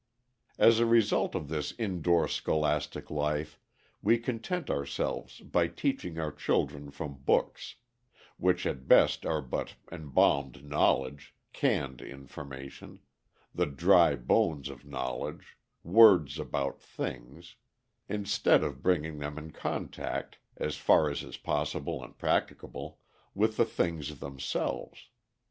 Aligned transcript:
As 0.57 0.79
a 0.79 0.87
result 0.87 1.35
of 1.35 1.47
this 1.47 1.75
indoor 1.77 2.27
scholastic 2.27 3.11
life, 3.11 3.59
we 4.01 4.17
content 4.17 4.67
ourselves 4.71 5.41
by 5.41 5.67
teaching 5.67 6.17
our 6.17 6.31
children 6.31 6.89
from 6.89 7.19
books, 7.23 7.75
which 8.37 8.65
at 8.65 8.87
best 8.87 9.27
are 9.27 9.43
but 9.43 9.75
embalmed 9.91 10.65
knowledge, 10.65 11.35
canned 11.53 12.01
information, 12.01 12.99
the 13.53 13.67
dry 13.67 14.15
bones 14.15 14.69
of 14.69 14.87
knowledge, 14.87 15.55
words 15.83 16.39
about 16.39 16.81
things, 16.81 17.55
instead 18.09 18.63
of 18.63 18.81
bringing 18.81 19.19
them 19.19 19.37
in 19.37 19.51
contact 19.51 20.39
(as 20.57 20.77
far 20.77 21.11
as 21.11 21.21
is 21.21 21.37
possible 21.37 22.03
and 22.03 22.17
practicable) 22.17 22.97
with 23.35 23.55
the 23.55 23.65
things 23.65 24.17
themselves. 24.19 25.09